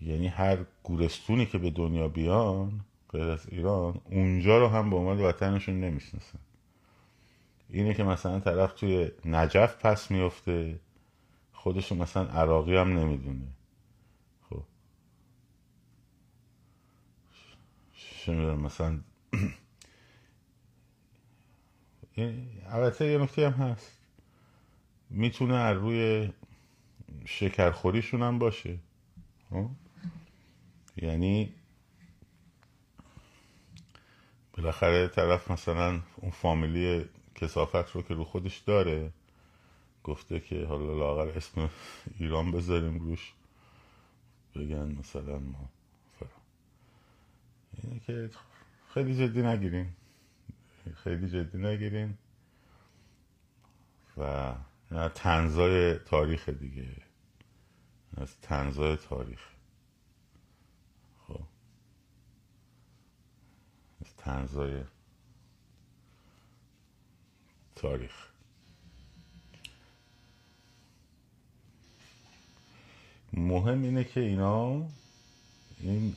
یعنی 0.00 0.28
هر 0.28 0.58
گورستونی 0.82 1.46
که 1.46 1.58
به 1.58 1.70
دنیا 1.70 2.08
بیان 2.08 2.80
غیر 3.08 3.28
از 3.28 3.46
ایران 3.48 4.00
اونجا 4.04 4.58
رو 4.58 4.68
هم 4.68 4.90
به 4.90 4.96
عنوان 4.96 5.20
وطنشون 5.20 5.80
نمی‌شناسن. 5.80 6.38
اینه 7.68 7.94
که 7.94 8.04
مثلا 8.04 8.40
طرف 8.40 8.72
توی 8.72 9.10
نجف 9.24 9.86
پس 9.86 10.10
میفته 10.10 10.80
خودشو 11.52 11.94
مثلا 11.94 12.28
عراقی 12.28 12.76
هم 12.76 12.98
نمی‌دونه. 12.98 13.46
خب. 14.50 14.62
مثلا 18.32 19.00
البته 22.72 23.06
یه 23.06 23.18
نکته 23.18 23.50
هم 23.50 23.68
هست. 23.68 23.97
می‌تونه 25.10 25.54
از 25.54 25.76
روی 25.76 26.30
شکرخوریشون 27.24 28.22
هم 28.22 28.38
باشه. 28.38 28.78
خب؟ 29.50 29.70
یعنی 30.96 31.52
بالاخره 34.52 35.08
طرف 35.08 35.50
مثلا 35.50 36.00
اون 36.16 36.30
فامیلی 36.30 37.04
کسافت 37.34 37.90
رو 37.92 38.02
که 38.02 38.14
رو 38.14 38.24
خودش 38.24 38.58
داره 38.58 39.12
گفته 40.04 40.40
که 40.40 40.64
حالا 40.66 40.98
لاغر 40.98 41.36
اسم 41.36 41.70
ایران 42.18 42.50
بذاریم 42.50 42.98
روش. 42.98 43.32
بگن 44.54 44.96
مثلا 44.98 45.38
ما 45.38 45.68
فرا 46.18 46.28
اینه 47.82 48.00
که 48.00 48.30
خیلی 48.94 49.16
جدی 49.16 49.42
نگیریم. 49.42 49.96
خیلی 51.04 51.28
جدی 51.28 51.58
نگیریم. 51.58 52.18
و 54.16 54.54
تنزای 55.14 55.98
تاریخ 55.98 56.48
دیگه. 56.48 56.96
از 58.16 58.40
تنزای 58.40 58.96
تاریخ. 58.96 59.40
خب. 61.28 61.40
از 64.00 64.16
تنزای 64.16 64.84
تاریخ. 67.76 68.28
مهم 73.32 73.82
اینه 73.82 74.04
که 74.04 74.20
اینا 74.20 74.86
این 75.80 76.16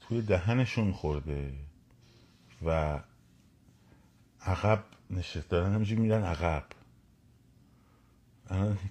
توی 0.00 0.22
دهنشون 0.22 0.92
خورده 0.92 1.52
و 2.64 3.00
عقب 4.46 4.84
نشست 5.10 5.48
دارن 5.48 5.72
همینجوری 5.72 6.00
میرن 6.00 6.22
عقب. 6.24 6.64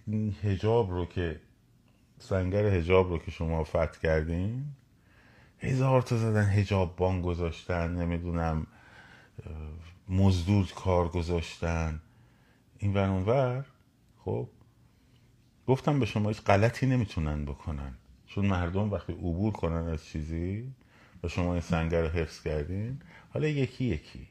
این 0.07 0.35
هجاب 0.43 0.91
رو 0.91 1.05
که 1.05 1.39
سنگر 2.19 2.65
هجاب 2.65 3.09
رو 3.09 3.17
که 3.17 3.31
شما 3.31 3.63
فتح 3.63 3.99
کردین 4.03 4.65
هزار 5.59 6.01
تا 6.01 6.17
زدن 6.17 6.49
هجاب 6.49 6.95
بان 6.95 7.21
گذاشتن 7.21 7.91
نمی‌دونم 7.91 8.67
مزدود 10.09 10.73
کار 10.73 11.07
گذاشتن. 11.07 12.01
این 12.77 12.93
ور 12.93 13.09
اونور 13.09 13.65
خب 14.25 14.49
گفتم 15.67 15.99
به 15.99 16.05
شما 16.05 16.29
هیچ 16.29 16.41
غلطی 16.41 16.85
نمی‌تونن 16.85 17.45
بکنن. 17.45 17.93
چون 18.27 18.45
مردم 18.45 18.91
وقتی 18.91 19.13
عبور 19.13 19.53
کنن 19.53 19.87
از 19.87 20.05
چیزی 20.05 20.73
و 21.23 21.27
شما 21.27 21.51
این 21.51 21.61
سنگر 21.61 22.01
رو 22.01 22.07
حفظ 22.07 22.41
کردین 22.41 23.01
حالا 23.33 23.47
یکی 23.47 23.85
یکی. 23.85 24.27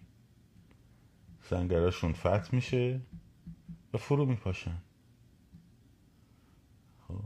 سنگراشون 1.50 2.12
فتح 2.12 2.54
میشه 2.54 3.00
و 3.92 3.98
فرو 3.98 4.26
میپاشن. 4.26 4.82
خب 7.08 7.20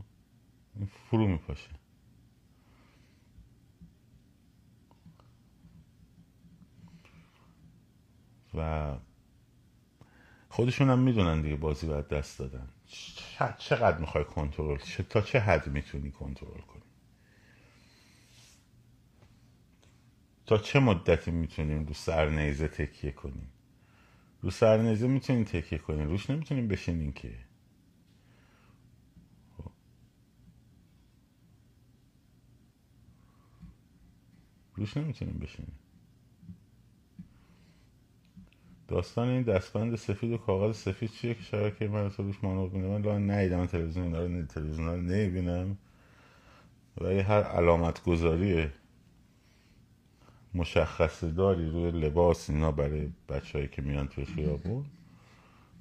فرو 1.09 1.27
میپاشه. 1.27 1.69
و 8.53 8.95
خودشون 10.49 10.89
هم 10.89 10.99
می‌دونن 10.99 11.41
دیگه 11.41 11.55
بازی 11.55 11.87
باید 11.87 12.07
دست 12.07 12.39
دادن. 12.39 12.69
چقدر 13.57 13.97
می‌خوای 13.97 14.25
کنترل 14.25 14.77
تا 15.09 15.21
چه 15.21 15.39
حد 15.39 15.67
می‌تونی 15.67 16.11
کنترل 16.11 16.61
کنی؟ 16.61 16.81
تا 20.45 20.57
چه 20.57 20.79
مدتی 20.79 21.31
می‌تونیم 21.31 21.85
رو 21.85 21.93
سرنیزه 21.93 22.67
تکیه 22.67 23.11
کنیم؟ 23.11 23.51
رو 24.41 24.49
سرنیزه 24.49 25.07
می‌تونیم 25.07 25.43
تکیه 25.43 25.79
کنیم 25.79 26.07
روش 26.07 26.29
نمی‌تونیم 26.29 26.67
بشینیم 26.67 27.11
که. 27.11 27.31
خب. 29.57 29.71
روش 34.75 34.97
نمی‌تونیم 34.97 35.39
بشینیم 35.39 35.73
داستان 38.87 39.27
این 39.27 39.41
دستبند 39.41 39.95
سفید 39.95 40.31
و 40.31 40.37
کاغذ 40.37 40.75
سفید 40.75 41.11
چیه 41.11 41.33
که 41.33 41.43
شبکه 41.43 41.87
من 41.87 42.09
تو 42.09 42.23
روش 42.23 42.43
مانور 42.43 42.69
بینه 42.69 42.87
من 42.87 43.01
لاغن 43.01 43.31
نیدم 43.31 43.65
تلویزیون 43.65 44.15
رو 44.15 44.45
تلویزیون 44.45 44.87
رو 44.87 45.01
نمی‌بینم. 45.01 45.77
ولی 47.01 47.19
هر 47.19 47.43
علامت 47.43 48.03
گذاری 48.03 48.69
مشخص 50.53 51.23
داری 51.23 51.69
روی 51.69 51.91
لباس 51.91 52.49
اینا 52.49 52.71
برای 52.71 53.09
بچههایی 53.29 53.67
که 53.67 53.81
میان 53.81 54.07
توی 54.07 54.25
خیابون؟ 54.25 54.85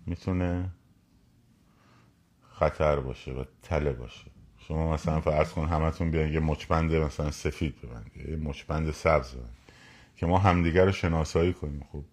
می‌تونه 0.07 0.71
خطر 2.51 3.01
باشه 3.01 3.33
و 3.33 3.45
تله 3.63 3.93
باشه. 3.93 4.31
شما 4.59 4.93
مثلا 4.93 5.21
فرض 5.21 5.53
کن 5.53 5.69
همتون 5.69 6.11
بیان 6.11 6.33
یه 6.33 6.41
مچبند 6.41 6.95
مثلا 6.95 7.31
سفید 7.31 7.81
ببندید 7.81 8.29
یه 8.29 8.37
مچبند 8.37 8.91
سبز 8.91 9.35
ببند 9.35 9.57
که 10.17 10.27
ما 10.27 10.39
همدیگر 10.39 10.85
رو 10.85 10.93
شناسایی 10.93 11.53
کنیم. 11.53 11.87
خب 11.93 12.05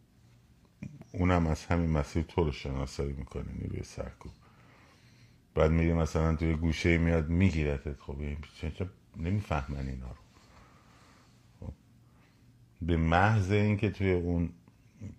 اونم 1.12 1.48
از 1.48 1.66
همین 1.66 1.90
مسیر 1.90 2.24
تو 2.24 2.44
رو 2.44 2.52
شناسایی 2.52 3.14
می‌کنه 3.14 3.46
نیروی 3.60 3.84
سرکوب. 3.84 4.32
بعد 5.56 5.72
میگه 5.72 5.94
مثلا 5.94 6.36
توی 6.36 6.54
گوشه 6.54 6.98
میاد 6.98 7.30
میگیرتت. 7.30 8.00
خب 8.00 8.16
چه 8.54 8.90
نمی‌فهمن 9.18 9.88
اینا 9.88 10.08
رو. 10.08 10.25
به 12.82 12.98
محض 12.98 13.52
اینکه 13.52 13.90
توی 13.90 14.12
اون 14.12 14.50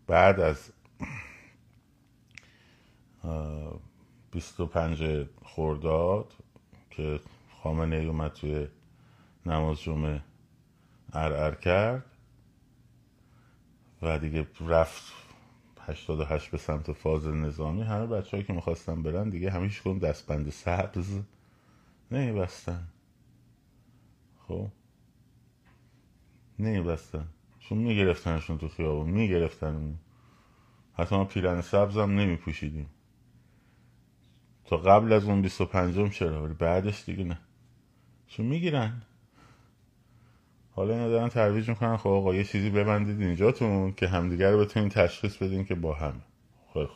بعد 0.07 0.41
از 0.41 0.73
بیست 4.31 4.61
و 4.61 4.67
پنج 4.67 5.27
خورداد 5.43 6.33
که 6.91 7.21
خامنه 7.63 7.97
ای 7.97 8.07
اومد 8.07 8.33
توی 8.33 8.69
نماز 9.47 9.81
جمعه 9.81 10.23
ار 11.13 11.55
کرد 11.55 12.05
و 14.03 14.19
دیگه 14.19 14.47
رفت 14.61 15.13
88 15.81 16.51
به 16.51 16.59
سمت 16.59 16.93
فاز 16.93 17.27
نظامی. 17.27 17.83
همه 17.83 18.07
بچههایی 18.07 18.45
که 18.45 18.53
می‌خواستن 18.53 19.03
برن 19.03 19.31
دیگه 19.31 19.51
همیشه 19.51 19.83
کنم 19.83 19.99
دستبند 19.99 20.51
سبز 20.51 21.21
بستن 22.11 22.89
خب؟ 24.49 24.69
بستن 26.59 27.29
چون 27.69 27.79
میگرفتنشون 27.79 28.59
تو 28.59 28.69
خیابون 28.69 29.11
می‌گرفتن 29.11 29.99
حتی 30.95 31.17
ما 31.17 31.25
پیرن 31.25 31.61
سبز 31.61 31.97
هم 31.97 32.11
نمیپوشیدیم. 32.11 32.89
تا 34.65 34.77
قبل 34.77 35.13
از 35.13 35.25
اون 35.25 35.43
25 35.43 36.13
چرا؟ 36.13 36.45
ولی 36.45 36.55
بعدش 36.55 37.05
دیگه 37.05 37.25
نه. 37.25 37.39
چون 38.27 38.47
می‌گیرن. 38.47 39.03
حالا 40.71 40.95
اینا 40.95 41.09
دارن 41.09 41.29
ترویج 41.29 41.69
می‌کنن. 41.69 41.97
خب 41.97 42.11
آقا 42.11 42.35
یه 42.35 42.45
چیزی 42.45 42.71
ببندید 42.71 43.21
اینجاتون 43.21 43.93
که 43.93 44.09
همدیگر 44.09 44.51
رو 44.51 44.59
بتونین 44.59 44.89
تشخیص 44.89 45.37
بدین 45.37 45.65
که 45.65 45.75
با 45.75 45.95
هم 45.95 46.23
خب 46.75 46.89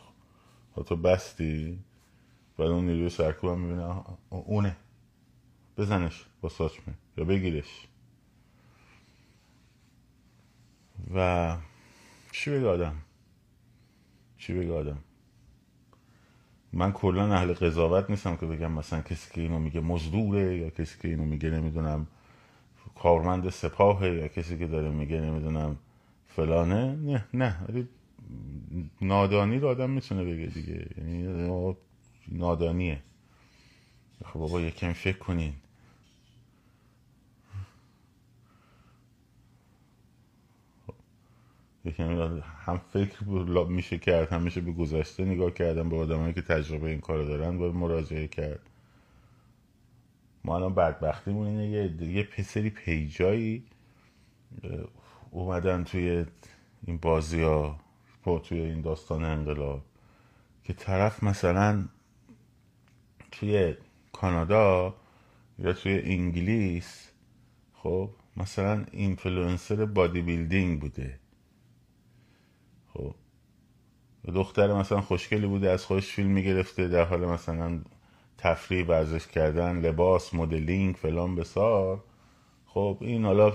خب 0.75 0.83
تو 0.83 0.95
بستی؟ 0.95 1.79
بعد 2.57 2.67
اون 2.67 2.85
نیروی 2.85 3.09
سرکوب 3.09 3.49
هم 3.49 3.59
می‌بینه 3.59 4.03
اونه. 4.29 4.75
بزنش 5.77 6.25
با 6.41 6.49
ساچمه 6.49 6.93
یا 7.17 7.25
بگیرش. 7.25 7.87
و 11.15 11.57
چی 12.31 12.51
بگه 12.51 12.67
آدم؟ 12.67 12.95
چی 14.37 14.53
بگه 14.53 14.73
آدم؟ 14.73 14.97
من 16.73 16.91
کلا 16.91 17.33
اهل 17.33 17.53
قضاوت 17.53 18.09
نیستم 18.09 18.35
که 18.35 18.45
بگم 18.45 18.71
مثلا 18.71 19.01
کسی 19.01 19.33
که 19.33 19.41
اینو 19.41 19.59
میگه 19.59 19.79
مزدوره 19.79 20.57
یا 20.57 20.69
کسی 20.69 20.99
که 21.01 21.07
اینو 21.07 21.25
میگه 21.25 21.49
نمی‌دونم 21.49 22.07
کارمند 22.95 23.49
سپاهه 23.49 24.09
یا 24.09 24.27
کسی 24.27 24.57
که 24.57 24.67
داره 24.67 24.89
میگه 24.89 25.21
نمی‌دونم 25.21 25.77
فلانه. 26.27 26.95
نه 26.95 27.25
نه 27.33 27.65
ولی 27.67 27.87
نادانی 29.01 29.59
رو 29.59 29.67
آدم 29.67 29.89
می‌تونه 29.89 30.23
بگه 30.23 30.45
دیگه. 30.45 30.87
یعنی 30.97 31.75
نادانیه. 32.27 33.01
خب 34.25 34.39
بابا 34.39 34.61
یکم 34.61 34.93
فکر 34.93 35.17
کنین. 35.17 35.53
یکم 41.85 42.41
هم 42.65 42.77
فکر 42.77 43.23
میشه 43.69 43.97
کرد 43.97 44.29
هم 44.29 44.41
میشه 44.41 44.61
به 44.61 44.71
گذشته 44.71 45.25
نگاه 45.25 45.51
کردن 45.51 45.89
به 45.89 45.97
آدمایی 45.97 46.33
که 46.33 46.41
تجربه 46.41 46.89
این 46.89 46.99
کارو 46.99 47.25
دارن 47.25 47.57
باید 47.57 47.73
مراجعه 47.75 48.27
کرد. 48.27 48.59
ما 50.43 50.55
الان 50.55 50.73
بدبختیمون 50.75 51.47
اینه 51.47 51.69
یه, 51.69 52.07
یه 52.07 52.23
پسری 52.23 52.69
پیجایی 52.69 53.63
اومدن 55.31 55.83
توی 55.83 56.25
این 56.87 56.97
بازی 56.97 57.41
ها 57.41 57.79
توی 58.43 58.59
این 58.59 58.81
داستان 58.81 59.23
انقلاب 59.23 59.81
که 60.63 60.73
طرف 60.73 61.23
مثلا 61.23 61.85
توی 63.31 63.75
کانادا 64.13 64.95
یا 65.59 65.73
توی 65.73 66.01
انگلیس 66.03 67.11
خب 67.73 68.09
مثلا 68.37 68.85
influencer 68.91 69.85
bodybuilding 69.85 70.81
بوده 70.81 71.19
خب 72.93 73.15
دختر 74.27 74.73
مثلا 74.73 75.01
خوشگلی 75.01 75.47
بوده 75.47 75.69
از 75.69 75.85
خودش 75.85 76.07
فیلم 76.07 76.31
می‌گرفته 76.31 76.87
در 76.87 77.03
حال 77.03 77.25
مثلا 77.25 77.81
تفریح 78.37 78.85
ورزش 78.85 79.27
کردن 79.27 79.79
لباس 79.79 80.33
مدلینگ 80.33 80.95
فلان 80.95 81.35
بیسار. 81.35 82.03
خب 82.65 82.97
این 83.01 83.25
حالا 83.25 83.53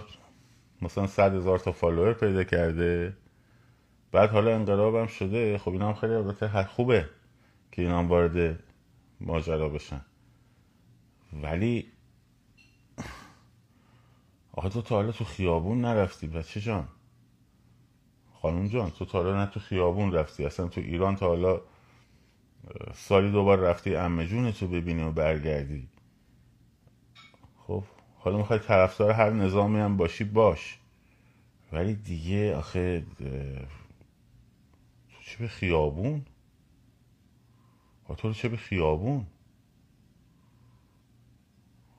مثلا 0.83 1.07
صد 1.07 1.35
هزار 1.35 1.59
تا 1.59 1.73
فالوور 1.73 2.13
پیدا 2.13 2.45
کرده. 2.45 3.17
بعد 4.13 4.31
حالا 4.31 4.55
انقلابم 4.55 5.07
شده. 5.07 5.59
خب 5.59 5.71
اینا 5.71 5.89
هم 5.89 5.95
خیلی 5.95 6.13
البته 6.13 6.65
خوبه 6.65 7.09
که 7.73 7.83
اینا 7.83 7.99
هم 7.99 8.09
وارد 8.09 8.59
ماجرا 9.21 9.69
بشن. 9.69 10.01
ولی 11.43 11.87
آخه 14.53 14.69
تو 14.69 14.83
تا 14.83 14.95
حالا 14.95 15.13
تو 15.13 15.25
خیابون 15.25 15.81
نرفتی. 15.81 16.27
بچه 16.27 16.61
جان 16.61 16.89
خانم 18.47 18.67
جان 18.69 18.91
تو 18.91 19.05
تا 19.05 19.23
حالا 19.23 19.45
نه 19.45 19.51
تو 19.51 19.61
خیابون 19.61 20.13
رفتی 20.13 20.45
اصلا 20.45 20.69
تو 20.69 20.81
ایران 20.81 21.17
تا 21.17 21.27
حالا 21.29 21.61
سالی 22.95 23.31
دوبار 23.31 23.59
رفتی 23.59 23.97
امه 23.97 24.27
جون 24.27 24.53
تو 24.53 24.69
ببینی 24.69 25.03
و 25.03 25.11
برگردی. 25.11 25.89
خب 27.67 27.85
حالا 28.19 28.37
می‌خوای 28.37 28.59
طرفدار 28.59 29.11
هر 29.11 29.31
نظامی 29.31 29.79
هم 29.79 29.97
باشی 29.97 30.25
باش. 30.25 30.79
ولی 31.73 31.95
دیگه 31.95 32.57
آخه 32.57 33.07
تو 35.11 35.23
چه 35.23 35.39
به 35.39 35.49
خیابون؟ 35.49 36.25
تو 38.17 38.33
چه 38.33 38.49
به 38.49 38.57
خیابون؟ 38.57 39.27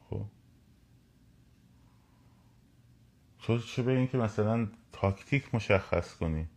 خب. 0.10 0.26
تو 3.40 3.60
چه 3.60 3.84
به 3.84 3.92
این 3.92 4.08
که 4.08 4.18
مثلا 4.18 4.68
تاکتیک 4.91 5.56
مشخص 5.56 6.15
کنی. 6.15 6.47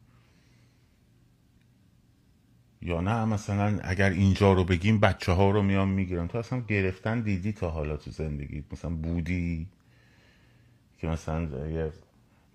یا 2.83 3.01
نه 3.01 3.25
مثلا 3.25 3.81
اگر 3.83 4.11
اینجا 4.11 4.53
رو 4.53 4.65
بگیم 4.65 5.01
بچه 5.01 5.33
ها 5.33 5.51
رو 5.51 5.63
میان 5.63 5.89
می‌گیرن. 5.89 6.29
تو 6.29 6.39
اصلا 6.39 6.61
گرفتن 6.61 7.21
دیدی 7.21 7.53
تا 7.53 7.71
حالا 7.71 7.97
تو 7.97 8.11
زندگی؟ 8.11 8.65
مثلا 8.73 8.91
بودی 8.91 9.69
که 10.99 11.07
مثلا 11.07 11.69
یه 11.69 11.93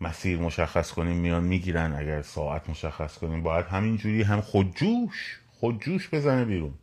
مسیر 0.01 0.39
مشخص 0.39 0.91
کنیم 0.91 1.17
میان 1.17 1.43
می‌گیرن. 1.43 1.93
اگر 1.93 2.21
ساعت 2.21 2.69
مشخص 2.69 3.17
کنیم 3.17 3.43
باید 3.43 3.65
همینجوری 3.65 4.23
هم 4.23 4.41
خودجوش 4.41 5.39
خودجوش 5.59 6.09
بزنه 6.13 6.45
بیرون. 6.45 6.73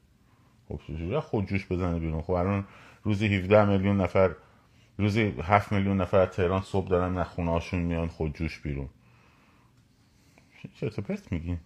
خب 0.68 1.20
خودجوش 1.20 1.66
بزنه 1.66 1.98
بیرون؟ 1.98 2.22
خب 2.22 2.30
الان 2.30 2.66
روزی 3.02 3.26
17 3.26 3.64
میلیون 3.64 4.00
نفر 4.00 4.34
روزی 5.02 5.22
7 5.22 5.72
میلیون 5.72 6.00
نفر 6.00 6.26
تهران 6.26 6.62
صبح 6.62 6.88
دارن 6.88 7.14
نه 7.14 7.24
خونه 7.24 7.60
میان 7.72 8.08
خودجوش 8.08 8.60
بیرون. 8.60 8.88
چرت 10.74 11.00
پرت 11.00 11.32
میگین 11.32 11.58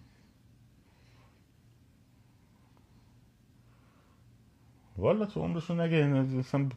والا 4.97 5.25
تو 5.25 5.41
عمرشون 5.41 5.79
نگه 5.79 6.07
مثلا 6.07 6.69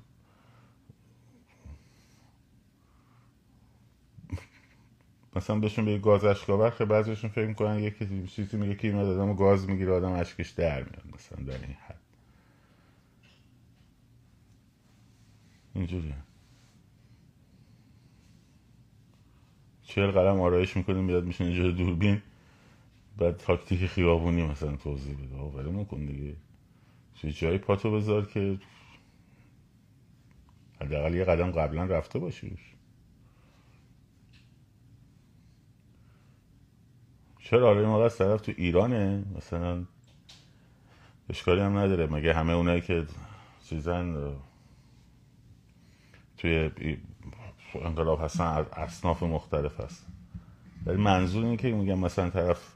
مثلا 5.36 5.58
بهشون 5.58 5.84
به 5.84 5.98
گاز 5.98 6.24
اشکاور 6.24 6.70
که 6.70 6.84
بعضیشون 6.84 7.30
فکر 7.30 7.46
می‌کنن 7.46 7.78
یکی 7.78 8.26
چیزی 8.26 8.56
میگه 8.56 8.74
که 8.74 8.92
میاد 8.92 9.06
آدم 9.06 9.34
گاز 9.34 9.68
می‌گیره 9.68 9.92
آدم 9.92 10.12
اشکش 10.12 10.50
در 10.50 10.82
میاد 10.82 11.04
مثلا 11.14 11.44
در 11.44 11.66
این 11.66 11.76
حد. 11.86 12.00
اینجوری 15.74 16.14
چهل 19.90 20.10
قلم 20.10 20.40
آرایش 20.40 20.76
می‌کنیم 20.76 21.06
بیاد 21.06 21.24
میشن 21.24 21.44
اینجا 21.44 21.70
دوربین. 21.70 22.22
بعد 23.18 23.36
تاکتیک 23.36 23.86
خیابونی 23.86 24.42
مثلا 24.42 24.76
توضیح 24.76 25.14
بده. 25.14 25.36
ولی 25.36 25.70
نکن 25.70 26.06
دیگه. 26.06 26.36
چه 27.14 27.32
جایی 27.32 27.58
پاتو 27.58 27.92
بذار 27.92 28.26
که 28.26 28.58
حداقل 30.80 31.14
یه 31.14 31.24
قدم 31.24 31.50
قبلا 31.50 31.84
رفته 31.84 32.18
باشی 32.18 32.56
چرا؟ 37.38 37.68
آره 37.68 37.86
ما 37.86 38.04
از 38.04 38.18
طرف 38.18 38.40
تو 38.40 38.52
ایرانه. 38.56 39.24
مثلا 39.36 39.84
اشکالی 41.30 41.60
هم 41.60 41.78
نداره. 41.78 42.06
مگه 42.06 42.34
همه 42.34 42.52
اونایی 42.52 42.80
که 42.80 43.06
چیزن 43.64 44.32
توی 46.36 46.70
انقلاب 47.76 48.24
هستن 48.24 48.44
از 48.44 48.66
اصناف 48.72 49.22
مختلف 49.22 49.80
هست 49.80 50.06
ولی 50.86 50.96
منظور 50.96 51.44
اینه 51.44 51.56
که 51.56 51.72
میگم 51.72 51.98
مثلا 51.98 52.30
طرف 52.30 52.72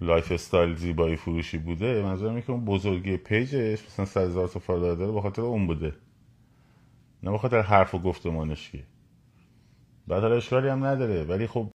lifestyle 0.00 0.74
زیبایی 0.74 1.16
فروشی 1.16 1.58
بوده 1.58 2.02
منظورم 2.02 2.30
اینه 2.30 2.42
که 2.42 2.52
اون 2.52 2.64
بزرگی 2.64 3.16
page 3.16 3.61
ش 3.61 3.84
مثلا 3.86 4.04
100 4.04 4.20
هزار 4.20 4.48
تا 4.48 4.60
follower 4.60 4.94
داره 4.94 5.12
بخاطر 5.12 5.42
اون 5.42 5.66
بوده. 5.66 5.94
نه 7.22 7.30
بخاطر 7.30 7.60
حرف 7.60 7.94
و 7.94 7.98
گفتمانش 7.98 8.70
که. 8.70 8.84
بعد 10.06 10.24
اشکالی 10.24 10.68
هم 10.68 10.84
نداره. 10.84 11.24
ولی 11.24 11.46
خب 11.46 11.70